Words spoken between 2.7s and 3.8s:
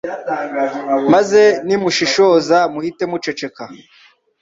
muhite muceceka